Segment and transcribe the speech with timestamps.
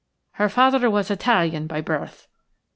[0.31, 2.27] "Her father was Italian by birth."